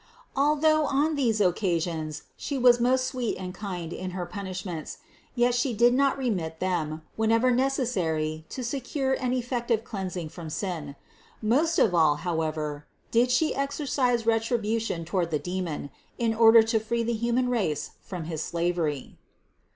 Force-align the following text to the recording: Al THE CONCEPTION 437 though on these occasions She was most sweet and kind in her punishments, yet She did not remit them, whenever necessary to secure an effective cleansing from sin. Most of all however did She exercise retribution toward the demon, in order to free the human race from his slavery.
Al 0.35 0.55
THE 0.55 0.61
CONCEPTION 0.67 0.89
437 0.89 1.03
though 1.05 1.05
on 1.05 1.15
these 1.15 1.41
occasions 1.93 2.23
She 2.35 2.57
was 2.57 2.79
most 2.79 3.05
sweet 3.05 3.37
and 3.37 3.53
kind 3.53 3.93
in 3.93 4.11
her 4.17 4.25
punishments, 4.25 4.97
yet 5.35 5.53
She 5.53 5.75
did 5.75 5.93
not 5.93 6.17
remit 6.17 6.59
them, 6.59 7.03
whenever 7.15 7.51
necessary 7.51 8.43
to 8.49 8.63
secure 8.63 9.13
an 9.13 9.31
effective 9.31 9.83
cleansing 9.83 10.29
from 10.29 10.49
sin. 10.49 10.95
Most 11.39 11.77
of 11.77 11.93
all 11.93 12.15
however 12.15 12.87
did 13.11 13.29
She 13.29 13.53
exercise 13.53 14.25
retribution 14.25 15.05
toward 15.05 15.29
the 15.29 15.37
demon, 15.37 15.91
in 16.17 16.33
order 16.33 16.63
to 16.63 16.79
free 16.79 17.03
the 17.03 17.13
human 17.13 17.47
race 17.47 17.91
from 18.01 18.23
his 18.23 18.41
slavery. 18.41 19.19